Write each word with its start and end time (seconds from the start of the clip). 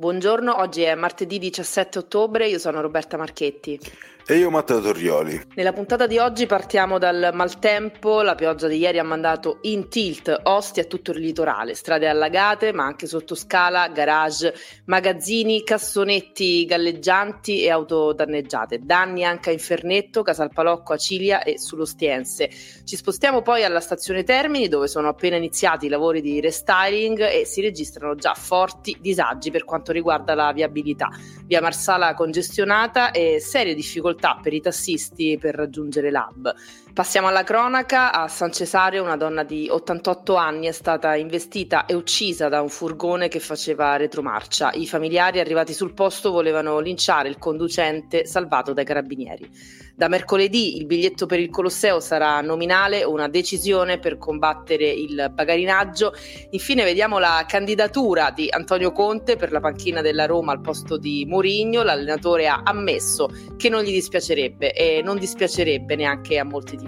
Buongiorno, 0.00 0.60
oggi 0.60 0.82
è 0.82 0.94
martedì 0.94 1.40
17 1.40 1.98
ottobre, 1.98 2.46
io 2.46 2.60
sono 2.60 2.80
Roberta 2.80 3.16
Marchetti. 3.16 3.76
E 4.30 4.36
io 4.36 4.50
Matteo 4.50 4.78
Torrioli. 4.82 5.40
Nella 5.54 5.72
puntata 5.72 6.06
di 6.06 6.18
oggi 6.18 6.44
partiamo 6.44 6.98
dal 6.98 7.30
maltempo, 7.32 8.20
la 8.20 8.34
pioggia 8.34 8.68
di 8.68 8.76
ieri 8.76 8.98
ha 8.98 9.02
mandato 9.02 9.56
in 9.62 9.88
tilt 9.88 10.40
Ostia 10.42 10.82
e 10.82 10.86
tutto 10.86 11.12
il 11.12 11.20
litorale, 11.20 11.74
strade 11.74 12.06
allagate 12.06 12.74
ma 12.74 12.84
anche 12.84 13.06
sottoscala, 13.06 13.88
garage, 13.88 14.52
magazzini, 14.84 15.64
cassonetti 15.64 16.66
galleggianti 16.66 17.62
e 17.62 17.70
auto 17.70 18.12
danneggiate, 18.12 18.80
danni 18.82 19.24
anche 19.24 19.48
a 19.48 19.54
Infernetto, 19.54 20.22
Casalpalocco, 20.22 20.92
Acilia 20.92 21.42
e 21.42 21.58
sull'Ostiense. 21.58 22.50
Ci 22.84 22.96
spostiamo 22.96 23.40
poi 23.40 23.64
alla 23.64 23.80
stazione 23.80 24.24
Termini 24.24 24.68
dove 24.68 24.88
sono 24.88 25.08
appena 25.08 25.36
iniziati 25.36 25.86
i 25.86 25.88
lavori 25.88 26.20
di 26.20 26.38
restyling 26.38 27.18
e 27.20 27.46
si 27.46 27.62
registrano 27.62 28.14
già 28.14 28.34
forti 28.34 28.94
disagi 29.00 29.50
per 29.50 29.64
quanto 29.64 29.90
riguarda 29.90 30.34
la 30.34 30.52
viabilità. 30.52 31.08
Via 31.46 31.62
Marsala 31.62 32.12
congestionata 32.12 33.10
e 33.10 33.40
serie 33.40 33.74
difficoltà 33.74 34.16
difficoltà 34.18 34.38
per 34.42 34.52
i 34.52 34.60
tassisti 34.60 35.38
per 35.40 35.54
raggiungere 35.54 36.10
l'hub. 36.10 36.52
Passiamo 36.92 37.28
alla 37.28 37.44
cronaca. 37.44 38.12
A 38.12 38.26
San 38.26 38.52
Cesario 38.52 39.04
una 39.04 39.16
donna 39.16 39.44
di 39.44 39.68
88 39.70 40.34
anni 40.34 40.66
è 40.66 40.72
stata 40.72 41.14
investita 41.14 41.86
e 41.86 41.94
uccisa 41.94 42.48
da 42.48 42.60
un 42.60 42.68
furgone 42.68 43.28
che 43.28 43.38
faceva 43.38 43.96
retromarcia. 43.96 44.72
I 44.72 44.86
familiari 44.88 45.38
arrivati 45.38 45.72
sul 45.72 45.94
posto 45.94 46.32
volevano 46.32 46.80
linciare 46.80 47.28
il 47.28 47.38
conducente 47.38 48.26
salvato 48.26 48.72
dai 48.72 48.84
carabinieri. 48.84 49.48
Da 49.94 50.08
mercoledì 50.08 50.76
il 50.76 50.86
biglietto 50.86 51.26
per 51.26 51.38
il 51.38 51.50
Colosseo 51.50 52.00
sarà 52.00 52.40
nominale, 52.40 53.04
una 53.04 53.28
decisione 53.28 53.98
per 53.98 54.18
combattere 54.18 54.88
il 54.88 55.30
bagarinaggio. 55.32 56.12
Infine 56.50 56.84
vediamo 56.84 57.18
la 57.18 57.44
candidatura 57.46 58.30
di 58.30 58.48
Antonio 58.48 58.90
Conte 58.92 59.36
per 59.36 59.52
la 59.52 59.60
panchina 59.60 60.00
della 60.00 60.26
Roma 60.26 60.52
al 60.52 60.60
posto 60.60 60.96
di 60.96 61.24
Mourinho. 61.28 61.82
L'allenatore 61.82 62.48
ha 62.48 62.60
ammesso 62.64 63.28
che 63.56 63.68
non 63.68 63.82
gli 63.82 63.92
dispiacerebbe 63.92 64.72
e 64.72 65.00
non 65.02 65.18
dispiacerebbe 65.18 65.94
neanche 65.94 66.38
a 66.38 66.44
molti 66.44 66.76
tifosi. 66.76 66.87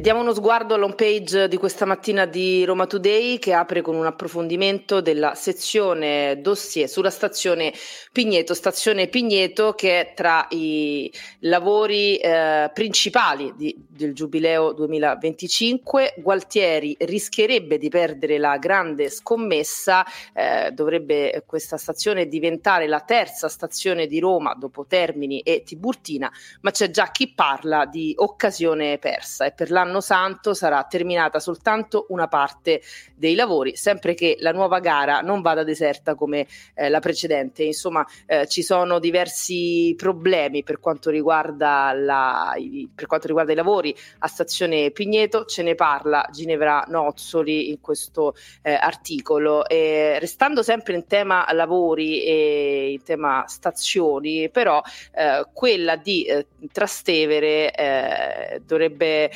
E 0.00 0.02
diamo 0.02 0.20
uno 0.22 0.32
sguardo 0.32 0.72
all'home 0.72 0.94
page 0.94 1.46
di 1.46 1.58
questa 1.58 1.84
mattina 1.84 2.24
di 2.24 2.64
Roma 2.64 2.86
Today 2.86 3.38
che 3.38 3.52
apre 3.52 3.82
con 3.82 3.96
un 3.96 4.06
approfondimento 4.06 5.02
della 5.02 5.34
sezione 5.34 6.40
dossier 6.40 6.88
sulla 6.88 7.10
stazione 7.10 7.70
Pigneto, 8.10 8.54
stazione 8.54 9.08
Pigneto 9.08 9.74
che 9.74 10.00
è 10.00 10.12
tra 10.14 10.46
i 10.52 11.12
lavori 11.40 12.16
eh, 12.16 12.70
principali 12.72 13.52
di, 13.54 13.76
del 13.90 14.14
Giubileo 14.14 14.72
2025. 14.72 16.14
Gualtieri 16.16 16.96
rischierebbe 17.00 17.76
di 17.76 17.90
perdere 17.90 18.38
la 18.38 18.56
grande 18.56 19.10
scommessa, 19.10 20.06
eh, 20.32 20.70
dovrebbe 20.72 21.44
questa 21.44 21.76
stazione 21.76 22.26
diventare 22.26 22.86
la 22.86 23.00
terza 23.00 23.50
stazione 23.50 24.06
di 24.06 24.18
Roma 24.18 24.54
dopo 24.54 24.86
Termini 24.86 25.40
e 25.40 25.62
Tiburtina, 25.62 26.32
ma 26.62 26.70
c'è 26.70 26.88
già 26.88 27.10
chi 27.10 27.34
parla 27.34 27.84
di 27.84 28.14
occasione 28.16 28.96
persa 28.96 29.44
e 29.44 29.52
per 29.52 29.70
l'anno 29.70 29.89
l'anno 29.90 30.00
santo 30.00 30.54
sarà 30.54 30.84
terminata 30.84 31.40
soltanto 31.40 32.06
una 32.10 32.28
parte 32.28 32.80
dei 33.16 33.34
lavori, 33.34 33.74
sempre 33.74 34.14
che 34.14 34.36
la 34.38 34.52
nuova 34.52 34.78
gara 34.78 35.20
non 35.20 35.42
vada 35.42 35.64
deserta 35.64 36.14
come 36.14 36.46
eh, 36.74 36.88
la 36.88 37.00
precedente. 37.00 37.64
Insomma, 37.64 38.06
eh, 38.26 38.46
ci 38.46 38.62
sono 38.62 39.00
diversi 39.00 39.92
problemi 39.96 40.62
per 40.62 40.78
quanto, 40.78 41.10
riguarda 41.10 41.92
la, 41.92 42.54
i, 42.56 42.88
per 42.94 43.06
quanto 43.06 43.26
riguarda 43.26 43.52
i 43.52 43.56
lavori 43.56 43.94
a 44.20 44.28
stazione 44.28 44.92
Pigneto, 44.92 45.44
ce 45.44 45.62
ne 45.62 45.74
parla 45.74 46.26
Ginevra 46.30 46.84
Nozzoli 46.86 47.70
in 47.70 47.80
questo 47.80 48.34
eh, 48.62 48.72
articolo. 48.72 49.66
E 49.66 50.18
restando 50.20 50.62
sempre 50.62 50.94
in 50.94 51.06
tema 51.06 51.44
lavori 51.52 52.22
e 52.22 52.92
in 52.92 53.02
tema 53.02 53.44
stazioni, 53.48 54.48
però 54.50 54.80
eh, 55.12 55.46
quella 55.52 55.96
di 55.96 56.24
eh, 56.24 56.46
Trastevere 56.72 57.72
eh, 57.72 58.60
dovrebbe 58.64 59.30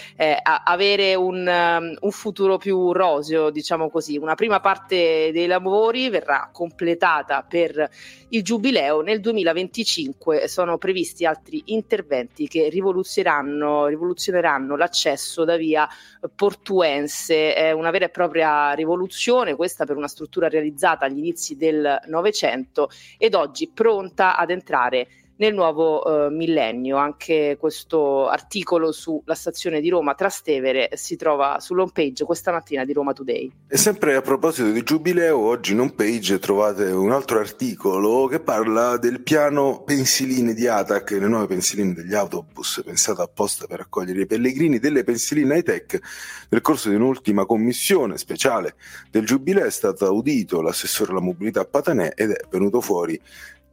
avere 0.45 1.15
un, 1.15 1.47
um, 1.47 1.97
un, 1.99 2.11
futuro 2.11 2.59
più 2.59 2.93
roseo, 2.93 3.51
diciamo 3.51 3.89
così. 3.89 4.19
Una 4.19 4.35
prima 4.35 4.61
parte 4.61 5.31
dei 5.33 5.47
lavori 5.47 6.11
verrà 6.11 6.51
completata 6.53 7.43
per 7.43 7.89
il 8.29 8.43
giubileo. 8.43 9.01
Nel 9.01 9.21
2025 9.21 10.47
sono 10.47 10.77
previsti 10.77 11.25
altri 11.25 11.63
interventi 11.67 12.47
che 12.47 12.69
rivoluzioneranno, 12.69 13.87
rivoluzioneranno 13.87 14.77
l'accesso 14.77 15.45
da 15.45 15.57
via 15.57 15.89
portuense. 16.35 17.55
È 17.55 17.73
una 17.73 17.91
vera 17.91 18.05
e 18.05 18.11
propria 18.11 18.73
rivoluzione, 18.73 19.57
questa 19.57 19.87
per 19.87 19.97
una 19.97 20.09
struttura 20.09 20.49
realizzata 20.49 21.07
agli 21.07 21.19
inizi 21.19 21.57
del 21.57 22.01
Novecento 22.07 22.91
ed 23.17 23.35
oggi 23.35 23.71
pronta 23.73 24.37
ad 24.37 24.51
entrare 24.51 25.09
nel 25.37 25.55
nuovo 25.55 26.27
eh, 26.27 26.31
millennio. 26.31 26.97
Anche 26.97 27.57
questo 27.59 28.29
articolo 28.29 28.93
sulla 28.93 29.35
stazione 29.35 29.81
di 29.81 29.89
Roma 29.89 30.15
Trastevere 30.15 30.91
si 30.95 31.17
trova 31.17 31.59
sull'home 31.61 31.91
page 31.93 32.25
questa 32.25 32.53
mattina 32.53 32.85
di 32.85 32.93
Roma 32.93 33.13
Today. 33.13 33.51
E 33.69 33.77
sempre 33.77 34.15
a 34.15 34.21
proposito 34.21 34.71
di 34.71 34.83
Giubileo, 34.83 35.39
oggi 35.39 35.73
in 35.73 35.81
home 35.81 35.95
page 35.95 36.39
trovate 36.39 36.85
un 36.85 37.11
altro 37.11 37.39
articolo 37.39 38.27
che 38.27 38.41
parla 38.41 38.97
del 38.97 39.23
piano 39.23 39.83
pensiline 39.85 40.55
di 40.55 40.67
ATAC, 40.67 41.13
le 41.13 41.29
nuove 41.29 41.47
pensiline 41.47 41.95
degli 41.95 42.15
autobus 42.15 42.83
pensate 42.85 43.23
apposta 43.23 43.67
per 43.67 43.81
accogliere 43.81 44.23
i 44.23 44.27
pellegrini 44.27 44.79
delle 44.79 45.05
pensiline 45.05 45.57
high-tech. 45.57 46.01
Nel 46.51 46.61
corso 46.61 46.89
di 46.89 46.95
un'ultima 46.95 47.47
commissione 47.47 48.19
speciale 48.19 48.75
del 49.11 49.25
Giubileo 49.25 49.65
è 49.65 49.71
stato 49.71 50.07
audito 50.07 50.61
l'assessore 50.61 51.11
alla 51.11 51.21
mobilità 51.21 51.65
Patanè 51.65 52.13
ed 52.15 52.31
è 52.31 52.41
venuto 52.51 52.81
fuori 52.81 53.21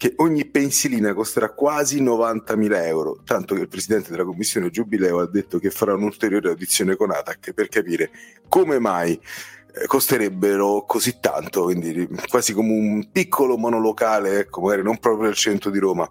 che 0.02 0.14
ogni 0.16 0.46
pensilina 0.46 1.14
costerà 1.14 1.52
quasi 1.52 2.02
90.000 2.02 2.86
euro, 2.88 3.22
tanto 3.24 3.54
che 3.54 3.62
il 3.62 3.68
presidente 3.68 4.10
della 4.10 4.24
commissione 4.24 4.72
Giubileo 4.72 5.20
ha 5.20 5.28
detto 5.28 5.60
che 5.60 5.70
farà 5.70 5.94
un'ulteriore 5.94 6.50
audizione 6.50 6.96
con 6.96 7.12
ATAC 7.12 7.54
per 7.54 7.68
capire 7.68 8.10
come 8.50 8.80
mai 8.80 9.12
eh, 9.12 9.86
costerebbero 9.86 10.86
così 10.88 11.20
tanto, 11.20 11.66
quindi 11.66 12.10
quasi 12.28 12.52
come 12.52 12.74
un 12.74 13.12
piccolo 13.12 13.58
monolocale, 13.58 14.40
ecco, 14.40 14.62
magari 14.62 14.82
non 14.82 14.98
proprio 14.98 15.30
al 15.30 15.36
centro 15.36 15.70
di 15.70 15.78
Roma, 15.78 16.10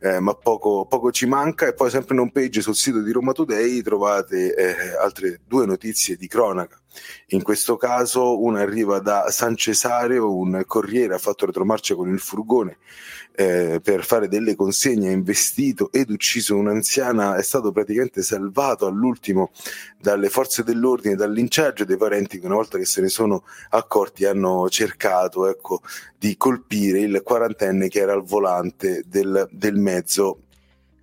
eh, 0.00 0.18
ma 0.18 0.32
poco, 0.32 0.86
poco, 0.86 1.12
ci 1.12 1.26
manca. 1.26 1.66
E 1.66 1.74
poi 1.74 1.90
sempre 1.90 2.14
in 2.14 2.22
home 2.22 2.32
page 2.32 2.62
sul 2.62 2.74
sito 2.74 3.02
di 3.02 3.12
Roma 3.12 3.32
Today 3.32 3.82
trovate 3.82 4.54
eh, 4.54 4.96
altre 4.96 5.40
due 5.46 5.66
notizie 5.66 6.16
di 6.16 6.26
cronaca. 6.26 6.80
In 7.28 7.42
questo 7.42 7.76
caso 7.76 8.42
una 8.42 8.60
arriva 8.60 8.98
da 9.00 9.30
San 9.30 9.56
Cesario, 9.56 10.34
un 10.34 10.62
corriere 10.66 11.14
ha 11.14 11.18
fatto 11.18 11.46
retromarcia 11.46 11.94
con 11.94 12.08
il 12.08 12.20
furgone 12.20 12.78
eh, 13.36 13.80
per 13.82 14.04
fare 14.04 14.28
delle 14.28 14.54
consegne, 14.54 15.08
ha 15.08 15.12
investito 15.12 15.90
ed 15.92 16.10
ucciso 16.10 16.56
un'anziana, 16.56 17.36
è 17.36 17.42
stato 17.42 17.70
praticamente 17.70 18.22
salvato 18.22 18.86
all'ultimo 18.86 19.50
dalle 20.00 20.30
forze 20.30 20.64
dell'ordine, 20.64 21.16
dall'inciaggio 21.16 21.84
dei 21.84 21.98
parenti 21.98 22.40
che 22.40 22.46
una 22.46 22.54
volta 22.54 22.78
che 22.78 22.86
se 22.86 23.02
ne 23.02 23.08
sono 23.08 23.44
accorti 23.70 24.24
hanno 24.24 24.68
cercato 24.70 25.46
ecco, 25.48 25.82
di 26.18 26.36
colpire 26.36 27.00
il 27.00 27.20
quarantenne 27.22 27.88
che 27.88 28.00
era 28.00 28.14
al 28.14 28.24
volante 28.24 29.02
del, 29.06 29.46
del 29.50 29.76
mezzo 29.76 30.45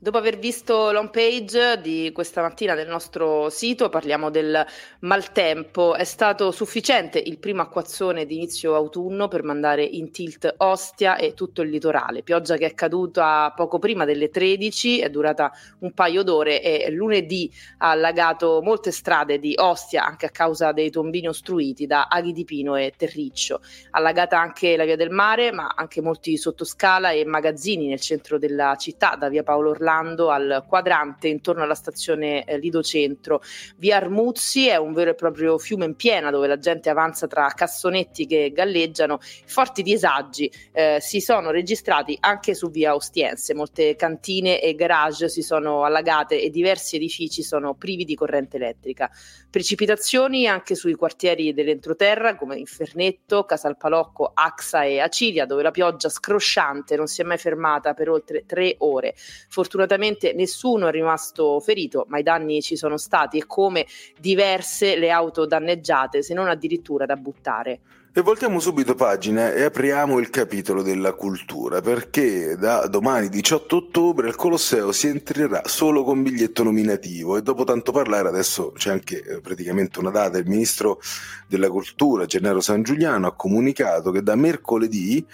Dopo 0.03 0.17
aver 0.17 0.37
visto 0.37 0.91
l'home 0.91 1.11
page 1.11 1.79
di 1.79 2.11
questa 2.11 2.41
mattina 2.41 2.75
del 2.75 2.89
nostro 2.89 3.49
sito, 3.49 3.87
parliamo 3.87 4.29
del 4.29 4.65
maltempo. 4.99 5.95
È 5.95 6.03
stato 6.03 6.51
sufficiente 6.51 7.19
il 7.19 7.37
primo 7.37 7.61
acquazzone 7.61 8.25
di 8.25 8.35
inizio 8.35 8.75
autunno 8.75 9.29
per 9.29 9.43
mandare 9.43 9.81
in 9.85 10.11
tilt 10.11 10.55
Ostia 10.57 11.15
e 11.15 11.33
tutto 11.33 11.61
il 11.61 11.69
litorale. 11.69 12.21
Pioggia 12.21 12.57
che 12.57 12.65
è 12.65 12.73
caduta 12.73 13.53
poco 13.55 13.79
prima 13.79 14.03
delle 14.03 14.29
13, 14.29 14.99
è 14.99 15.09
durata 15.09 15.53
un 15.79 15.93
paio 15.93 16.21
d'ore 16.23 16.61
e 16.61 16.91
lunedì 16.91 17.49
ha 17.77 17.91
allagato 17.91 18.59
molte 18.61 18.91
strade 18.91 19.39
di 19.39 19.53
Ostia 19.57 20.05
anche 20.05 20.25
a 20.25 20.31
causa 20.31 20.73
dei 20.73 20.89
tombini 20.89 21.29
ostruiti 21.29 21.85
da 21.85 22.07
aghi 22.09 22.33
di 22.33 22.43
pino 22.43 22.75
e 22.75 22.91
terriccio. 22.97 23.61
Allagata 23.91 24.37
anche 24.37 24.75
la 24.75 24.83
via 24.83 24.97
del 24.97 25.11
mare, 25.11 25.53
ma 25.53 25.71
anche 25.73 26.01
molti 26.01 26.35
sottoscala 26.35 27.11
e 27.11 27.23
magazzini 27.23 27.87
nel 27.87 28.01
centro 28.01 28.37
della 28.37 28.75
città, 28.75 29.15
da 29.17 29.29
via 29.29 29.43
Paolo 29.43 29.69
Orlando 29.69 29.91
arrivando 29.93 30.29
al 30.29 30.65
quadrante 30.67 31.27
intorno 31.27 31.63
alla 31.63 31.75
stazione 31.75 32.43
eh, 32.45 32.57
Lido 32.57 32.81
Centro. 32.81 33.41
Via 33.77 33.97
Armuzzi 33.97 34.67
è 34.67 34.75
un 34.75 34.93
vero 34.93 35.11
e 35.11 35.15
proprio 35.15 35.57
fiume 35.57 35.85
in 35.85 35.95
piena 35.95 36.31
dove 36.31 36.47
la 36.47 36.57
gente 36.57 36.89
avanza 36.89 37.27
tra 37.27 37.47
cassonetti 37.55 38.25
che 38.25 38.51
galleggiano. 38.51 39.19
Forti 39.45 39.83
disagi 39.83 40.51
eh, 40.71 40.97
si 40.99 41.21
sono 41.21 41.51
registrati 41.51 42.17
anche 42.19 42.55
su 42.55 42.69
via 42.69 42.95
Ostiense. 42.95 43.53
Molte 43.53 43.95
cantine 43.95 44.61
e 44.61 44.73
garage 44.75 45.29
si 45.29 45.41
sono 45.41 45.83
allagate 45.83 46.41
e 46.41 46.49
diversi 46.49 46.95
edifici 46.95 47.43
sono 47.43 47.75
privi 47.75 48.05
di 48.05 48.15
corrente 48.15 48.57
elettrica. 48.57 49.09
Precipitazioni 49.49 50.47
anche 50.47 50.75
sui 50.75 50.95
quartieri 50.95 51.53
dell'entroterra 51.53 52.35
come 52.35 52.57
Infernetto, 52.57 53.43
Casalpalocco, 53.45 54.31
Axa 54.33 54.83
e 54.83 54.99
Acilia 54.99 55.45
dove 55.45 55.61
la 55.61 55.71
pioggia 55.71 56.09
scrosciante 56.09 56.95
non 56.95 57.07
si 57.07 57.21
è 57.21 57.23
mai 57.23 57.37
fermata 57.37 57.93
per 57.93 58.09
oltre 58.09 58.45
tre 58.45 58.75
ore. 58.79 59.13
Fortunatamente 59.49 59.82
Fortunatamente 59.83 60.31
nessuno 60.33 60.87
è 60.87 60.91
rimasto 60.91 61.59
ferito, 61.59 62.05
ma 62.07 62.17
i 62.17 62.23
danni 62.23 62.61
ci 62.61 62.77
sono 62.77 62.95
stati 62.95 63.37
e 63.37 63.45
come 63.45 63.85
diverse 64.17 64.95
le 64.95 65.11
auto 65.11 65.45
danneggiate, 65.45 66.23
se 66.23 66.33
non 66.33 66.47
addirittura 66.47 67.05
da 67.05 67.17
buttare. 67.17 67.81
E 68.13 68.21
voltiamo 68.21 68.59
subito 68.61 68.95
pagina 68.95 69.51
e 69.51 69.63
apriamo 69.63 70.19
il 70.19 70.29
capitolo 70.29 70.83
della 70.83 71.13
cultura, 71.13 71.81
perché 71.81 72.55
da 72.55 72.87
domani 72.87 73.27
18 73.27 73.75
ottobre 73.75 74.27
al 74.27 74.35
Colosseo 74.35 74.93
si 74.93 75.07
entrerà 75.07 75.63
solo 75.65 76.03
con 76.03 76.23
biglietto 76.23 76.63
nominativo 76.63 77.35
e 77.35 77.41
dopo 77.41 77.65
tanto 77.65 77.91
parlare 77.91 78.29
adesso 78.29 78.71
c'è 78.71 78.91
anche 78.91 79.21
eh, 79.21 79.41
praticamente 79.41 79.99
una 79.99 80.11
data, 80.11 80.37
il 80.37 80.47
ministro 80.47 81.01
della 81.47 81.69
cultura 81.69 82.25
Gennaro 82.25 82.61
San 82.61 82.83
Giuliano 82.83 83.27
ha 83.27 83.35
comunicato 83.35 84.11
che 84.11 84.23
da 84.23 84.35
mercoledì 84.35 85.25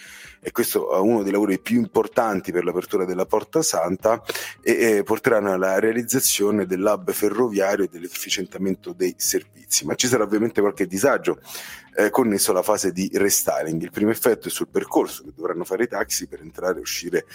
e 0.44 0.50
questo 0.50 0.92
è 0.92 0.98
uno 0.98 1.22
dei 1.22 1.30
lavori 1.30 1.60
più 1.60 1.78
importanti 1.78 2.50
per 2.62 2.64
l'apertura 2.64 3.04
della 3.04 3.26
Porta 3.26 3.60
Santa 3.62 4.22
e, 4.60 4.96
e 4.96 5.02
porteranno 5.02 5.52
alla 5.52 5.78
realizzazione 5.80 6.64
dell'hub 6.64 7.10
ferroviario 7.10 7.84
e 7.84 7.88
dell'efficientamento 7.90 8.92
dei 8.92 9.14
servizi. 9.18 9.84
Ma 9.84 9.94
ci 9.96 10.06
sarà 10.06 10.22
ovviamente 10.22 10.60
qualche 10.60 10.86
disagio 10.86 11.40
eh, 11.94 12.10
connesso 12.10 12.50
alla 12.50 12.62
fase 12.62 12.92
di 12.92 13.10
restyling. 13.14 13.82
Il 13.82 13.90
primo 13.90 14.10
effetto 14.10 14.48
è 14.48 14.50
sul 14.50 14.68
percorso 14.68 15.24
che 15.24 15.32
dovranno 15.34 15.64
fare 15.64 15.84
i 15.84 15.88
taxi 15.88 16.26
per 16.26 16.40
entrare 16.40 16.78
e 16.78 16.80
uscire 16.80 17.26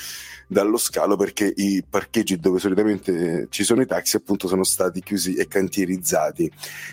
dallo 0.48 0.78
scalo 0.78 1.16
perché 1.16 1.52
i 1.56 1.84
parcheggi 1.88 2.38
dove 2.38 2.60
solitamente 2.60 3.48
ci 3.50 3.64
sono 3.64 3.82
i 3.82 3.86
taxi 3.86 4.16
appunto 4.16 4.48
sono 4.48 4.64
stati 4.64 5.02
chiusi 5.02 5.36
e 5.36 5.48
cantierizzati. 5.48 6.52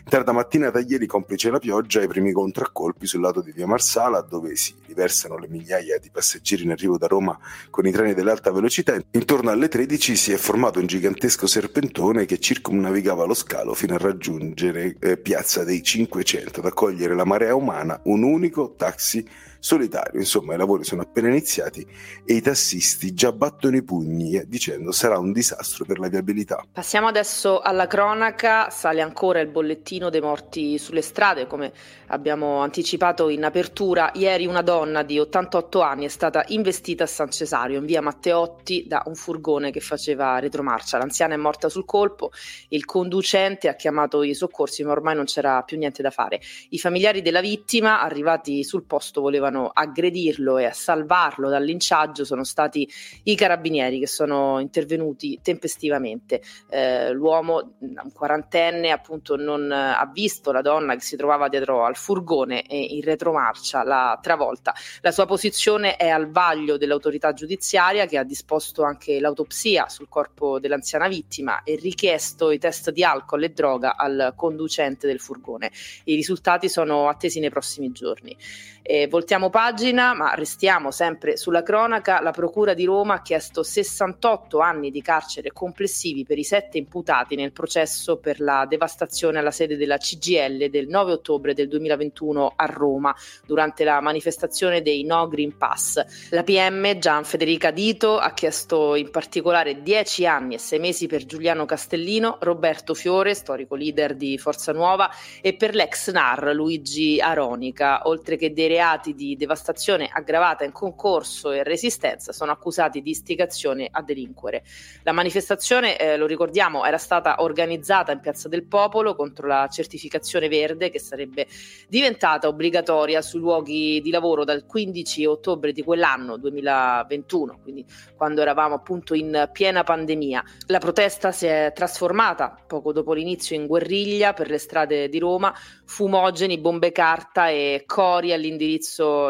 Tarda 0.08 0.32
mattinata 0.32 0.80
ieri, 0.80 1.06
complice 1.06 1.50
la 1.50 1.58
pioggia, 1.58 2.02
i 2.02 2.08
primi 2.08 2.32
contraccolpi 2.32 3.06
sul 3.06 3.20
lato 3.20 3.40
di 3.40 3.52
via 3.52 3.66
Marsala 3.66 4.20
dove 4.20 4.56
si 4.56 4.74
riversano 4.86 5.38
le 5.38 5.48
migliaia 5.48 5.98
di 5.98 6.10
passeggeri 6.10 6.64
in 6.64 6.70
arrivo 6.70 6.98
da 6.98 7.06
Roma 7.06 7.38
con 7.70 7.86
i 7.86 7.92
treni 7.92 8.14
dell'alta 8.14 8.50
velocità. 8.50 8.96
Intorno 9.12 9.50
alle 9.50 9.68
13 9.68 10.16
si 10.16 10.32
è 10.32 10.36
formato 10.36 10.80
un 10.80 10.86
gigantesco 10.86 11.46
serpentone 11.46 12.24
che 12.26 12.38
circumnavigava 12.38 13.24
lo 13.24 13.34
scalo 13.34 13.74
fino 13.74 13.94
a 13.94 13.98
raggiungere 13.98 14.96
eh, 14.98 15.16
Piazza 15.16 15.64
dei 15.64 15.82
500 15.82 16.60
ad 16.60 16.66
accogliere 16.66 17.14
la 17.14 17.24
marea 17.24 17.53
umana 17.54 18.00
un 18.04 18.24
unico 18.24 18.74
taxi 18.78 19.24
solitario. 19.64 20.20
Insomma, 20.20 20.52
i 20.52 20.58
lavori 20.58 20.84
sono 20.84 21.00
appena 21.00 21.28
iniziati 21.28 21.86
e 22.22 22.34
i 22.34 22.42
tassisti 22.42 23.14
già 23.14 23.32
battono 23.32 23.76
i 23.76 23.82
pugni 23.82 24.42
dicendo 24.46 24.92
sarà 24.92 25.16
un 25.16 25.32
disastro 25.32 25.86
per 25.86 25.98
la 25.98 26.08
viabilità. 26.08 26.62
Passiamo 26.70 27.06
adesso 27.06 27.60
alla 27.60 27.86
cronaca. 27.86 28.68
Sale 28.68 29.00
ancora 29.00 29.40
il 29.40 29.48
bollettino 29.48 30.10
dei 30.10 30.20
morti 30.20 30.76
sulle 30.76 31.00
strade, 31.00 31.46
come 31.46 31.72
abbiamo 32.08 32.58
anticipato 32.58 33.30
in 33.30 33.42
apertura. 33.42 34.10
Ieri 34.14 34.44
una 34.44 34.60
donna 34.60 35.02
di 35.02 35.18
88 35.18 35.80
anni 35.80 36.04
è 36.04 36.08
stata 36.08 36.44
investita 36.48 37.04
a 37.04 37.06
San 37.06 37.30
Cesario, 37.30 37.78
in 37.78 37.86
via 37.86 38.02
Matteotti, 38.02 38.84
da 38.86 39.02
un 39.06 39.14
furgone 39.14 39.70
che 39.70 39.80
faceva 39.80 40.38
retromarcia. 40.40 40.98
L'anziana 40.98 41.32
è 41.32 41.38
morta 41.38 41.70
sul 41.70 41.86
colpo, 41.86 42.32
il 42.68 42.84
conducente 42.84 43.68
ha 43.68 43.76
chiamato 43.76 44.22
i 44.22 44.34
soccorsi, 44.34 44.84
ma 44.84 44.92
ormai 44.92 45.14
non 45.14 45.24
c'era 45.24 45.62
più 45.62 45.78
niente 45.78 46.02
da 46.02 46.10
fare. 46.10 46.38
I 46.68 46.78
familiari 46.78 47.22
della 47.22 47.40
vittima, 47.40 48.02
arrivati 48.02 48.62
sul 48.62 48.84
posto, 48.84 49.22
volevano 49.22 49.52
volevano 49.54 49.70
aggredirlo 49.72 50.58
e 50.58 50.64
a 50.64 50.72
salvarlo 50.72 51.48
dal 51.48 51.62
linciaggio 51.62 52.24
sono 52.24 52.44
stati 52.44 52.88
i 53.24 53.36
carabinieri 53.36 54.00
che 54.00 54.06
sono 54.06 54.58
intervenuti 54.58 55.38
tempestivamente. 55.42 56.42
Eh, 56.68 57.12
l'uomo, 57.12 57.76
un 57.80 58.12
quarantenne, 58.12 58.90
appunto 58.90 59.36
non 59.36 59.70
ha 59.70 60.10
visto 60.12 60.50
la 60.50 60.60
donna 60.60 60.94
che 60.94 61.00
si 61.00 61.16
trovava 61.16 61.48
dietro 61.48 61.84
al 61.84 61.96
furgone 61.96 62.66
e 62.66 62.78
in 62.78 63.02
retromarcia 63.02 63.84
la 63.84 64.18
travolta. 64.20 64.74
La 65.00 65.12
sua 65.12 65.26
posizione 65.26 65.96
è 65.96 66.08
al 66.08 66.30
vaglio 66.30 66.76
dell'autorità 66.76 67.32
giudiziaria 67.32 68.06
che 68.06 68.18
ha 68.18 68.24
disposto 68.24 68.82
anche 68.82 69.20
l'autopsia 69.20 69.88
sul 69.88 70.08
corpo 70.08 70.58
dell'anziana 70.58 71.08
vittima 71.08 71.62
e 71.62 71.76
richiesto 71.76 72.50
i 72.50 72.58
test 72.58 72.90
di 72.90 73.04
alcol 73.04 73.44
e 73.44 73.50
droga 73.50 73.96
al 73.96 74.32
conducente 74.34 75.06
del 75.06 75.20
furgone. 75.20 75.70
I 76.04 76.14
risultati 76.14 76.68
sono 76.68 77.08
attesi 77.08 77.40
nei 77.40 77.50
prossimi 77.50 77.92
giorni. 77.92 78.36
Eh, 78.86 79.06
voltiamo 79.08 79.48
pagina, 79.48 80.12
ma 80.12 80.34
restiamo 80.34 80.90
sempre 80.90 81.38
sulla 81.38 81.62
cronaca. 81.62 82.20
La 82.20 82.32
Procura 82.32 82.74
di 82.74 82.84
Roma 82.84 83.14
ha 83.14 83.22
chiesto 83.22 83.62
68 83.62 84.58
anni 84.58 84.90
di 84.90 85.00
carcere 85.00 85.52
complessivi 85.52 86.22
per 86.22 86.36
i 86.36 86.44
sette 86.44 86.76
imputati 86.76 87.34
nel 87.34 87.52
processo 87.52 88.18
per 88.18 88.40
la 88.40 88.66
devastazione 88.68 89.38
alla 89.38 89.52
sede 89.52 89.78
della 89.78 89.96
CGL 89.96 90.68
del 90.68 90.86
9 90.88 91.12
ottobre 91.12 91.54
del 91.54 91.68
2021 91.68 92.52
a 92.56 92.66
Roma, 92.66 93.16
durante 93.46 93.84
la 93.84 94.02
manifestazione 94.02 94.82
dei 94.82 95.02
No 95.04 95.28
Green 95.28 95.56
Pass. 95.56 96.28
La 96.28 96.42
PM 96.42 96.98
Gian 96.98 97.24
Federica 97.24 97.70
Dito 97.70 98.18
ha 98.18 98.34
chiesto 98.34 98.96
in 98.96 99.10
particolare 99.10 99.80
10 99.80 100.26
anni 100.26 100.56
e 100.56 100.58
6 100.58 100.78
mesi 100.78 101.06
per 101.06 101.24
Giuliano 101.24 101.64
Castellino, 101.64 102.36
Roberto 102.40 102.92
Fiore, 102.92 103.32
storico 103.32 103.76
leader 103.76 104.14
di 104.14 104.36
Forza 104.36 104.72
Nuova, 104.72 105.08
e 105.40 105.54
per 105.54 105.74
l'ex 105.74 106.10
NAR 106.10 106.52
Luigi 106.52 107.18
Aronica, 107.18 108.02
oltre 108.04 108.36
che 108.36 108.52
dei 108.52 108.72
reati 108.74 109.14
di 109.14 109.36
devastazione 109.36 110.08
aggravata 110.12 110.64
in 110.64 110.72
concorso 110.72 111.52
e 111.52 111.62
resistenza 111.62 112.32
sono 112.32 112.50
accusati 112.50 113.00
di 113.02 113.10
istigazione 113.10 113.88
a 113.90 114.02
delinquere. 114.02 114.64
La 115.04 115.12
manifestazione, 115.12 115.96
eh, 115.96 116.16
lo 116.16 116.26
ricordiamo, 116.26 116.84
era 116.84 116.98
stata 116.98 117.36
organizzata 117.38 118.10
in 118.10 118.20
Piazza 118.20 118.48
del 118.48 118.66
Popolo 118.66 119.14
contro 119.14 119.46
la 119.46 119.68
certificazione 119.68 120.48
verde 120.48 120.90
che 120.90 120.98
sarebbe 120.98 121.46
diventata 121.88 122.48
obbligatoria 122.48 123.22
sui 123.22 123.38
luoghi 123.38 124.00
di 124.00 124.10
lavoro 124.10 124.44
dal 124.44 124.66
15 124.66 125.24
ottobre 125.26 125.72
di 125.72 125.82
quell'anno 125.82 126.36
2021, 126.36 127.60
quindi 127.62 127.86
quando 128.16 128.40
eravamo 128.40 128.74
appunto 128.74 129.14
in 129.14 129.50
piena 129.52 129.84
pandemia. 129.84 130.42
La 130.66 130.78
protesta 130.78 131.30
si 131.30 131.46
è 131.46 131.70
trasformata 131.72 132.56
poco 132.66 132.92
dopo 132.92 133.12
l'inizio 133.12 133.54
in 133.54 133.66
guerriglia 133.66 134.32
per 134.32 134.50
le 134.50 134.58
strade 134.58 135.08
di 135.08 135.18
Roma, 135.20 135.54
fumogeni, 135.84 136.58
bombe 136.58 136.90
carta 136.90 137.48
e 137.50 137.84
cori 137.86 138.32
all'indirizzo 138.32 138.62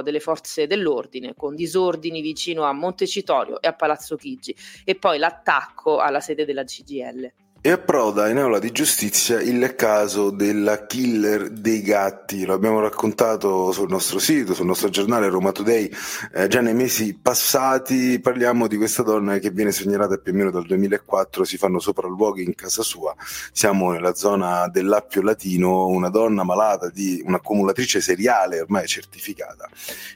delle 0.02 0.20
forze 0.20 0.66
dell'ordine, 0.66 1.34
con 1.34 1.54
disordini 1.54 2.20
vicino 2.20 2.64
a 2.64 2.72
Montecitorio 2.72 3.60
e 3.60 3.68
a 3.68 3.74
Palazzo 3.74 4.16
Chigi, 4.16 4.54
e 4.84 4.94
poi 4.94 5.18
l'attacco 5.18 5.98
alla 5.98 6.20
sede 6.20 6.44
della 6.44 6.64
CGL. 6.64 7.43
E 7.66 7.70
approda 7.70 8.28
in 8.28 8.36
aula 8.36 8.58
di 8.58 8.70
giustizia 8.72 9.40
il 9.40 9.74
caso 9.74 10.28
della 10.28 10.84
killer 10.84 11.48
dei 11.48 11.80
gatti. 11.80 12.44
Lo 12.44 12.52
abbiamo 12.52 12.78
raccontato 12.78 13.72
sul 13.72 13.88
nostro 13.88 14.18
sito, 14.18 14.52
sul 14.52 14.66
nostro 14.66 14.90
giornale 14.90 15.30
Roma 15.30 15.50
Today 15.50 15.90
eh, 16.34 16.46
già 16.46 16.60
nei 16.60 16.74
mesi 16.74 17.14
passati. 17.14 18.20
Parliamo 18.20 18.66
di 18.66 18.76
questa 18.76 19.02
donna 19.02 19.38
che 19.38 19.48
viene 19.48 19.72
segnalata 19.72 20.18
più 20.18 20.34
o 20.34 20.36
meno 20.36 20.50
dal 20.50 20.66
2004. 20.66 21.44
Si 21.44 21.56
fanno 21.56 21.78
sopralluoghi 21.78 22.42
in 22.42 22.54
casa 22.54 22.82
sua. 22.82 23.14
Siamo 23.50 23.92
nella 23.92 24.12
zona 24.12 24.68
dell'Appio 24.68 25.22
Latino. 25.22 25.86
Una 25.86 26.10
donna 26.10 26.42
malata 26.42 26.90
di 26.90 27.22
un'accumulatrice 27.24 28.02
seriale 28.02 28.60
ormai 28.60 28.86
certificata. 28.86 29.70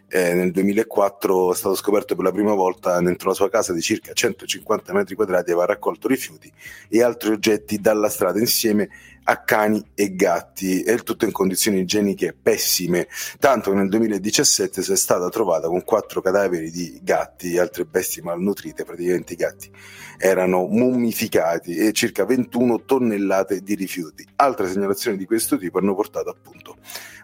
Eh, 0.07 0.35
nel 0.35 0.51
2004 0.51 1.53
è 1.53 1.57
stato 1.57 1.75
scoperto 1.77 2.15
per 2.15 2.25
la 2.25 2.33
prima 2.33 2.53
volta 2.53 3.01
dentro 3.01 3.31
la 3.31 3.35
sua 3.35 3.49
casa 3.49 3.73
di 3.73 3.81
circa 3.81 4.13
150 4.13 4.93
metri 4.93 5.15
quadrati 5.15 5.51
aveva 5.51 5.65
raccolto 5.65 6.09
rifiuti 6.09 6.53
e 6.89 7.03
altri 7.03 7.37
oggetti 7.39 7.79
dalla 7.79 8.09
strada 8.09 8.41
insieme 8.41 8.89
a 9.25 9.43
cani 9.43 9.85
e 9.95 10.15
gatti 10.15 10.83
e 10.83 10.97
tutto 10.99 11.25
in 11.25 11.33
condizioni 11.33 11.81
igieniche 11.81 12.35
pessime, 12.35 13.09
tanto 13.39 13.71
che 13.71 13.77
nel 13.77 13.89
2017 13.89 14.83
si 14.83 14.93
è 14.93 14.97
stata 14.97 15.29
trovata 15.29 15.69
con 15.69 15.85
quattro 15.85 16.21
cadaveri 16.21 16.71
di 16.71 16.99
gatti 17.03 17.53
e 17.53 17.61
altre 17.61 17.85
bestie 17.85 18.23
malnutrite, 18.23 18.85
praticamente 18.85 19.35
i 19.35 19.37
gatti 19.37 19.71
erano 20.19 20.67
mummificati 20.67 21.77
e 21.77 21.93
circa 21.93 22.25
21 22.25 22.85
tonnellate 22.85 23.61
di 23.61 23.75
rifiuti. 23.75 24.27
Altre 24.37 24.69
segnalazioni 24.69 25.17
di 25.17 25.27
questo 25.27 25.57
tipo 25.57 25.79
hanno 25.79 25.95
portato 25.95 26.31
appunto 26.31 26.77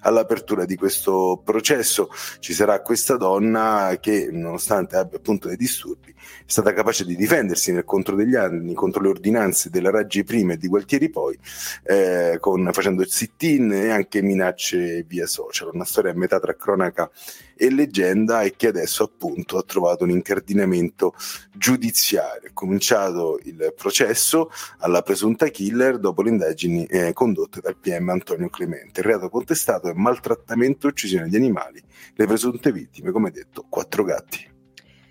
all'apertura 0.05 0.65
di 0.65 0.77
questo 0.77 1.41
processo. 1.45 2.09
Ci 2.39 2.53
sarà 2.53 2.81
questa 2.81 3.17
donna 3.17 3.97
che, 4.01 4.29
nonostante 4.31 4.97
abbia 4.97 5.19
appunto 5.19 5.49
dei 5.49 5.57
disturbi, 5.57 6.13
è 6.13 6.51
stata 6.51 6.73
capace 6.73 7.05
di 7.05 7.17
difendersi 7.17 7.73
nel 7.73 7.85
contro 7.85 8.15
degli 8.15 8.35
anni 8.35 8.75
contro 8.75 9.03
le 9.03 9.09
ordinanze 9.09 9.71
della 9.71 9.91
Raggi 9.91 10.25
prima 10.25 10.55
e 10.55 10.57
di 10.57 10.69
Gualtieri 10.69 11.11
poi, 11.11 11.39
eh, 11.83 12.37
con, 12.41 12.69
facendo 12.73 13.05
sit-in 13.05 13.73
e 13.73 13.91
anche 13.91 14.23
minacce 14.23 15.05
via 15.07 15.27
social. 15.27 15.71
Una 15.73 15.85
storia 15.85 16.13
a 16.13 16.15
metà 16.15 16.39
tra 16.39 16.55
cronaca 16.55 17.11
e 17.57 17.71
leggenda 17.71 18.43
e 18.43 18.55
che 18.57 18.69
adesso 18.69 19.05
appunto 19.05 19.59
ha 19.59 19.63
trovato 19.63 20.05
un 20.05 20.11
incardinamento 20.11 21.15
giudiziario. 21.53 22.49
È 22.49 22.53
cominciato 22.53 23.39
il 23.45 23.73
processo 23.77 24.51
alla 24.79 25.03
presunta 25.03 25.49
killer 25.49 25.99
dopo 25.99 26.23
le 26.23 26.31
indagini 26.31 26.85
eh, 26.87 27.13
condotte 27.13 27.61
dal 27.61 27.77
PM 27.77 28.09
Antonio 28.11 28.49
Clemente. 28.49 29.01
Il 29.01 29.07
reato 29.07 29.29
contestato 29.29 29.89
è 29.89 29.93
maltrattamento 29.95 30.87
e 30.87 30.91
uccisione 30.91 31.29
di 31.29 31.37
animali. 31.37 31.83
Le 32.15 32.27
presunte 32.27 32.73
vittime, 32.73 33.11
come 33.11 33.31
detto, 33.31 33.65
quattro 33.69 34.05
gatti. 34.05 34.54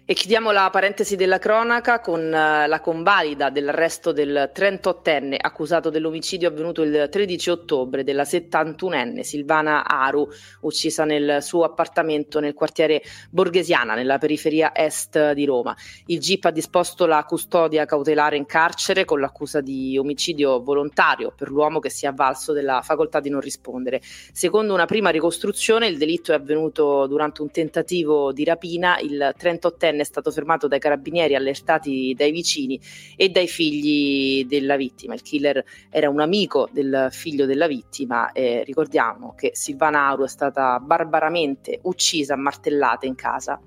E 0.06 0.16
chiudiamo 0.16 0.52
la 0.52 0.70
parentesi 0.70 1.16
della 1.16 1.40
cronaca 1.40 2.02
con 2.02 2.20
uh, 2.20 2.68
la 2.68 2.80
convalida 2.82 3.50
dell'arresto 3.50 4.12
del 4.12 4.52
38enne 4.54 5.38
accusato 5.40 5.90
dell'omicidio 5.90 6.50
avvenuto 6.50 6.82
il 6.82 7.08
13 7.10 7.50
ottobre 7.50 8.04
della 8.04 8.24
71enne 8.24 9.22
Silvana 9.22 9.86
Aru, 9.86 10.28
uccisa 10.60 11.06
nel 11.06 11.38
suo 11.42 11.64
appartamento 11.64 12.42
nel 12.42 12.54
quartiere 12.54 13.02
Borghesiana, 13.30 13.96
nella 13.96 14.18
periferia 14.18 14.76
est 14.76 15.32
di 15.32 15.46
Roma. 15.46 15.74
Il 16.08 16.20
GIP 16.20 16.44
ha 16.44 16.52
disposto 16.52 17.06
la 17.06 17.24
custodia 17.24 17.86
cautelare 17.86 18.36
in 18.36 18.46
carcere 18.46 19.06
con 19.06 19.22
l'accusa 19.22 19.62
di 19.62 19.98
omicidio 19.98 20.62
volontario 20.62 21.32
per 21.34 21.50
l'uomo 21.50 21.80
che 21.80 21.90
si 21.90 22.04
è 22.04 22.10
avvalso 22.10 22.52
della 22.52 22.82
facoltà 22.82 23.22
di 23.22 23.30
non 23.30 23.40
rispondere. 23.40 24.02
Secondo 24.04 24.74
una 24.74 24.86
prima 24.86 25.12
ricostruzione, 25.12 25.88
il 25.88 25.98
delitto 25.98 26.34
è 26.34 26.36
avvenuto 26.36 27.08
durante 27.08 27.42
un 27.42 27.52
tentativo 27.52 28.34
di 28.34 28.44
rapina. 28.44 29.00
Il 29.00 29.34
38enne 29.40 29.93
è 30.02 30.04
stato 30.06 30.32
fermato 30.32 30.68
dai 30.68 30.80
carabinieri 30.80 31.36
allertati 31.36 32.14
dai 32.16 32.32
vicini 32.32 32.80
e 33.16 33.30
dai 33.30 33.48
figli 33.48 34.46
della 34.46 34.76
vittima. 34.76 35.14
Il 35.14 35.22
killer 35.22 35.64
era 35.90 36.10
un 36.10 36.22
amico 36.22 36.70
del 36.72 37.08
figlio 37.12 37.46
della 37.46 37.68
vittima 37.68 38.32
e 38.32 38.64
ricordiamo 38.64 39.34
che 39.36 39.52
Silvana 39.54 40.08
Auro 40.08 40.26
è 40.26 40.30
stata 40.30 40.80
barbaramente 40.80 41.80
uccisa 41.84 42.34
a 42.34 42.38
martellate 42.38 43.06
in 43.06 43.16
casa. 43.16 43.60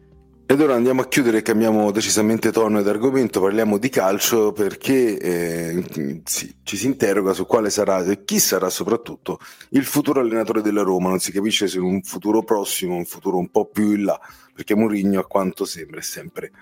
Ed 0.48 0.60
ora 0.60 0.76
andiamo 0.76 1.00
a 1.00 1.08
chiudere, 1.08 1.42
cambiamo 1.42 1.90
decisamente 1.90 2.52
tono 2.52 2.78
ed 2.78 2.86
argomento, 2.86 3.40
parliamo 3.40 3.78
di 3.78 3.88
calcio 3.88 4.52
perché 4.52 5.18
eh, 5.18 5.84
sì, 6.22 6.58
ci 6.62 6.76
si 6.76 6.86
interroga 6.86 7.32
su 7.32 7.46
quale 7.46 7.68
sarà 7.68 8.04
e 8.04 8.22
chi 8.22 8.38
sarà 8.38 8.70
soprattutto 8.70 9.40
il 9.70 9.84
futuro 9.84 10.20
allenatore 10.20 10.62
della 10.62 10.82
Roma, 10.82 11.08
non 11.08 11.18
si 11.18 11.32
capisce 11.32 11.66
se 11.66 11.78
in 11.78 11.82
un 11.82 12.00
futuro 12.02 12.44
prossimo, 12.44 12.94
un 12.94 13.06
futuro 13.06 13.38
un 13.38 13.50
po' 13.50 13.64
più 13.64 13.90
in 13.90 14.04
là, 14.04 14.20
perché 14.54 14.76
Mourinho 14.76 15.18
a 15.18 15.26
quanto 15.26 15.64
sembra 15.64 15.98
è 15.98 16.02
sempre 16.04 16.52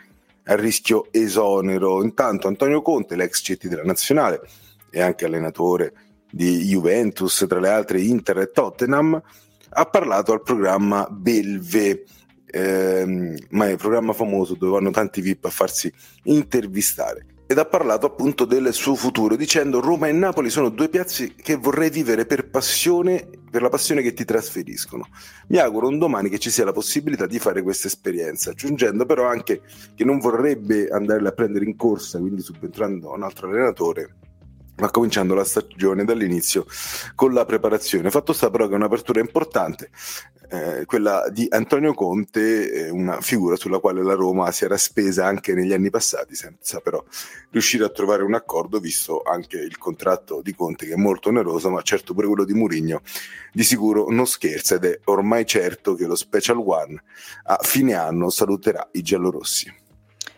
a 0.45 0.57
rischio 0.57 1.09
esonero. 1.11 2.03
Intanto 2.03 2.49
Antonio 2.49 2.81
Conte, 2.81 3.17
l'ex 3.17 3.43
CT 3.43 3.67
della 3.67 3.85
Nazionale 3.85 4.41
e 4.89 5.03
anche 5.03 5.27
allenatore 5.27 5.93
di 6.31 6.65
Juventus, 6.65 7.45
tra 7.47 7.61
le 7.61 7.69
altre 7.69 8.01
Inter 8.01 8.39
e 8.39 8.51
Tottenham, 8.51 9.21
ha 9.77 9.85
parlato 9.85 10.33
al 10.33 10.41
programma 10.41 11.07
Belve 11.11 12.05
ehm, 12.55 13.35
ma 13.51 13.69
è 13.69 13.73
un 13.73 13.77
programma 13.77 14.13
famoso 14.13 14.55
dove 14.55 14.73
vanno 14.73 14.91
tanti 14.91 15.21
VIP 15.21 15.47
a 15.47 15.51
farsi 15.51 15.93
intervistare 16.25 17.27
ed 17.47 17.59
ha 17.59 17.67
parlato 17.67 18.07
appunto 18.07 18.47
del 18.47 18.73
suo 18.73 18.95
futuro 18.95 19.37
dicendo 19.37 19.81
Roma 19.81 20.09
e 20.09 20.13
Napoli 20.13 20.49
sono 20.49 20.71
due 20.71 20.89
piazze 20.89 21.35
che 21.35 21.57
vorrei 21.57 21.91
vivere 21.91 22.25
per 22.25 22.49
passione, 22.49 23.29
per 23.51 23.61
la 23.61 23.69
passione 23.69 24.01
che 24.01 24.15
ti 24.15 24.25
trasferiscono. 24.25 25.07
Mi 25.49 25.59
auguro 25.59 25.89
un 25.89 25.99
domani 25.99 26.31
che 26.31 26.39
ci 26.39 26.51
sia 26.51 26.65
la 26.65 26.73
possibilità 26.73 27.27
di 27.27 27.39
fare 27.39 27.63
questa 27.63 27.89
esperienza, 27.89 28.51
aggiungendo 28.51 29.05
però 29.05 29.27
anche 29.27 29.61
che 29.95 30.05
non 30.05 30.19
vorrebbe 30.21 30.89
andare 30.89 31.27
a 31.27 31.33
prendere 31.33 31.67
in 31.67 31.77
corsa, 31.77 32.19
quindi 32.19 32.41
subentrando 32.41 33.13
a 33.13 33.17
un 33.17 33.25
altro 33.25 33.49
allenatore, 33.49 34.15
ma 34.77 34.91
cominciando 34.91 35.35
la 35.35 35.45
stagione 35.45 36.05
dall'inizio 36.05 36.67
con 37.15 37.33
la 37.33 37.45
preparazione. 37.45 38.11
Fatto 38.11 38.33
sta 38.33 38.51
però 38.51 38.67
che 38.67 38.73
è 38.73 38.77
un'apertura 38.77 39.21
importante, 39.21 39.91
eh, 40.51 40.85
quella 40.87 41.29
di 41.31 41.47
Antonio 41.51 41.95
Conte, 41.95 42.87
eh, 42.87 42.91
una 42.91 43.21
figura 43.21 43.57
sulla 43.57 43.79
quale 43.79 44.03
la 44.03 44.15
Roma 44.15 44.51
si 44.53 44.65
era 44.65 44.77
spesa 44.77 45.27
anche 45.27 45.55
negli 45.55 45.73
anni 45.73 45.91
passati, 45.91 46.35
senza 46.35 46.81
però 46.81 47.03
riuscire 47.51 47.85
a 47.85 47.89
trovare 47.89 48.23
un 48.23 48.35
accordo, 48.35 48.79
visto 48.79 49.23
anche 49.23 49.59
il 49.59 49.79
contratto 49.79 50.41
di 50.43 50.55
Conte 50.55 50.87
che 50.87 50.95
è 50.95 50.97
molto 50.97 51.29
oneroso, 51.31 51.71
ma 51.71 51.83
certo 51.83 52.15
pure 52.15 52.27
quello 52.27 52.45
di 52.45 52.55
Murigno 52.55 53.03
di 53.53 53.63
sicuro 53.63 54.11
non 54.11 54.27
scherza 54.27 54.75
ed 54.75 54.85
è 54.85 55.01
ormai 55.05 55.47
certo 55.47 55.95
che 55.95 56.07
lo 56.07 56.17
Special 56.17 56.59
One 56.59 57.03
a 57.45 57.59
fine 57.63 57.95
anno 57.95 58.31
saluterà 58.31 58.89
i 58.93 59.03
giallorossi. 59.03 59.84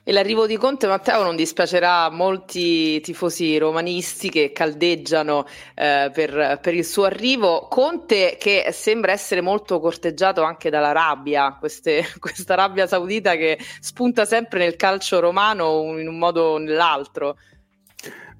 E 0.08 0.12
l'arrivo 0.12 0.46
di 0.46 0.56
Conte, 0.56 0.86
Matteo, 0.86 1.24
non 1.24 1.34
dispiacerà 1.34 2.04
a 2.04 2.10
molti 2.10 3.00
tifosi 3.00 3.58
romanisti 3.58 4.30
che 4.30 4.52
caldeggiano 4.52 5.44
eh, 5.74 6.12
per, 6.14 6.60
per, 6.62 6.74
il 6.74 6.84
suo 6.84 7.06
arrivo. 7.06 7.66
Conte 7.68 8.36
che 8.38 8.68
sembra 8.70 9.10
essere 9.10 9.40
molto 9.40 9.80
corteggiato 9.80 10.44
anche 10.44 10.70
dalla 10.70 10.92
rabbia, 10.92 11.56
queste, 11.58 12.04
questa 12.20 12.54
rabbia 12.54 12.86
saudita 12.86 13.34
che 13.34 13.58
spunta 13.80 14.24
sempre 14.24 14.60
nel 14.60 14.76
calcio 14.76 15.18
romano 15.18 15.98
in 15.98 16.06
un 16.06 16.18
modo 16.18 16.50
o 16.50 16.58
nell'altro. 16.58 17.36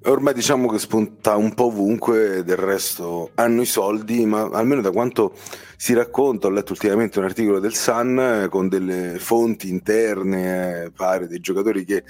Ormai 0.03 0.33
diciamo 0.33 0.69
che 0.69 0.77
spunta 0.77 1.35
un 1.35 1.53
po' 1.53 1.65
ovunque, 1.65 2.43
del 2.43 2.55
resto 2.55 3.31
hanno 3.33 3.61
i 3.61 3.65
soldi, 3.65 4.25
ma 4.25 4.47
almeno 4.53 4.79
da 4.79 4.91
quanto 4.91 5.33
si 5.75 5.93
racconta, 5.93 6.47
ho 6.47 6.49
letto 6.51 6.71
ultimamente 6.71 7.17
un 7.17 7.25
articolo 7.25 7.59
del 7.59 7.73
Sun 7.73 8.19
eh, 8.19 8.47
con 8.47 8.69
delle 8.69 9.17
fonti 9.17 9.69
interne, 9.69 10.83
eh, 10.83 10.91
pare, 10.91 11.27
dei 11.27 11.39
giocatori 11.39 11.83
che 11.83 12.03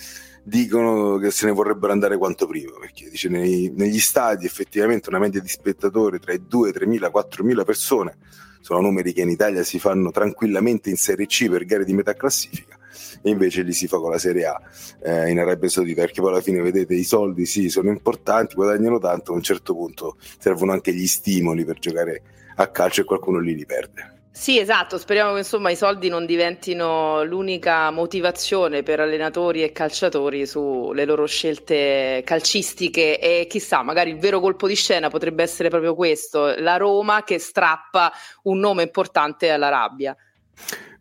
dicono 0.44 1.18
che 1.18 1.32
se 1.32 1.46
ne 1.46 1.54
vorrebbero 1.54 1.92
andare 1.92 2.18
quanto 2.18 2.46
prima, 2.46 2.74
perché 2.78 3.10
dice 3.10 3.30
nei, 3.30 3.72
negli 3.76 4.00
stadi 4.00 4.46
effettivamente 4.46 5.10
una 5.10 5.20
media 5.20 5.42
di 5.42 5.48
spettatori 5.48 6.20
tra 6.20 6.34
i 6.34 6.42
2, 6.46 6.74
3 6.74 6.86
mila, 6.86 7.10
4 7.10 7.44
mila 7.44 7.64
persone, 7.64 8.18
sono 8.60 8.82
numeri 8.82 9.14
che 9.14 9.22
in 9.22 9.30
Italia 9.30 9.64
si 9.64 9.80
fanno 9.80 10.12
tranquillamente 10.12 10.90
in 10.90 10.98
Serie 10.98 11.26
C 11.26 11.50
per 11.50 11.66
gare 11.66 11.86
di 11.86 11.94
metà 11.94 12.14
classifica 12.14 12.78
e 13.22 13.30
invece 13.30 13.62
li 13.62 13.74
si 13.74 13.88
fa 13.88 13.98
con 13.98 14.12
la 14.12 14.20
Serie 14.20 14.46
A 14.46 14.62
eh, 15.04 15.30
in 15.30 15.40
Arabia 15.40 15.70
Saudita 15.70 16.02
perché 16.02 16.22
poi 16.22 16.32
alla 16.32 16.42
fine 16.42 16.62
vedete 16.62 16.94
i 16.94 17.04
soldi 17.04 17.46
sì 17.46 17.70
sono 17.70 17.90
importanti 17.90 18.56
guadagnano 18.56 19.00
tanto 19.00 19.32
a 19.32 19.36
un 19.36 19.42
certo 19.42 19.74
punto 19.74 20.18
servono 20.40 20.72
anche 20.72 20.94
gli 20.94 21.08
stimoli 21.08 21.66
per 21.66 21.80
giocare 21.80 22.22
a 22.56 22.68
calcio 22.68 23.02
e 23.02 23.04
qualcuno 23.04 23.40
li 23.40 23.54
riperde 23.54 24.16
Sì, 24.32 24.60
esatto, 24.60 25.00
speriamo 25.00 25.34
che 25.34 25.40
insomma 25.40 25.72
i 25.72 25.76
soldi 25.76 26.10
non 26.10 26.28
diventino 26.28 27.24
l'unica 27.24 27.90
motivazione 27.90 28.84
per 28.84 29.00
allenatori 29.00 29.64
e 29.64 29.72
calciatori 29.72 30.46
sulle 30.46 31.06
loro 31.06 31.26
scelte 31.26 32.22
calcistiche 32.24 33.20
e 33.20 33.48
chissà, 33.48 33.82
magari 33.82 34.12
il 34.12 34.20
vero 34.20 34.40
colpo 34.40 34.68
di 34.68 34.76
scena 34.76 35.10
potrebbe 35.10 35.42
essere 35.42 35.70
proprio 35.70 35.96
questo, 35.96 36.54
la 36.60 36.78
Roma 36.78 37.24
che 37.24 37.40
strappa 37.40 38.12
un 38.44 38.60
nome 38.60 38.84
importante 38.84 39.50
alla 39.50 39.70
rabbia. 39.70 40.16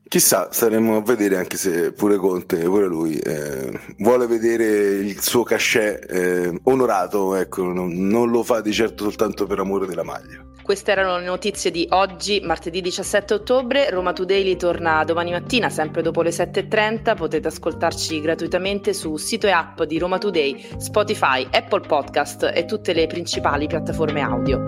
Chissà, 0.09 0.53
staremo 0.53 0.99
a 0.99 1.03
vedere 1.03 1.37
anche 1.37 1.57
se 1.57 1.93
pure 1.93 2.17
Conte, 2.17 2.61
pure 2.61 2.87
lui, 2.87 3.19
eh, 3.19 3.73
vuole 3.99 4.29
vedere 4.29 4.65
il 4.99 5.21
suo 5.21 5.43
cachet 5.43 6.09
eh, 6.09 6.61
onorato, 6.63 7.35
ecco, 7.35 7.65
non, 7.65 7.93
non 7.93 8.31
lo 8.31 8.45
fa 8.45 8.61
di 8.61 8.73
certo 8.73 9.03
soltanto 9.03 9.47
per 9.47 9.59
amore 9.59 9.87
della 9.87 10.05
maglia. 10.05 10.46
Queste 10.67 10.91
erano 10.91 11.19
le 11.19 11.27
notizie 11.27 11.71
di 11.71 11.87
oggi, 11.91 12.41
martedì 12.43 12.81
17 12.81 13.35
ottobre. 13.35 13.89
Roma 13.89 14.13
Today 14.13 14.57
torna 14.57 15.05
domani 15.05 15.31
mattina, 15.31 15.71
sempre 15.71 16.03
dopo 16.03 16.23
le 16.23 16.31
7.30. 16.31 17.15
Potete 17.15 17.47
ascoltarci 17.47 18.21
gratuitamente 18.21 18.93
su 18.93 19.17
sito 19.17 19.47
e 19.47 19.53
app 19.53 19.83
di 19.85 19.97
Roma 19.97 20.19
Today, 20.19 20.71
Spotify, 20.79 21.47
Apple 21.49 21.87
Podcast 21.87 22.51
e 22.53 22.65
tutte 22.65 22.95
le 22.95 23.07
principali 23.07 23.69
piattaforme 23.69 24.21
audio. 24.23 24.65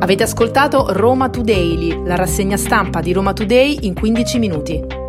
Avete 0.00 0.24
ascoltato 0.24 0.92
Roma 0.92 1.30
Today, 1.30 2.04
la 2.04 2.16
rassegna 2.16 2.58
stampa 2.58 3.00
di 3.00 3.14
Roma 3.14 3.32
Today 3.32 3.78
in 3.86 3.94
15 3.94 4.38
minuti. 4.38 5.07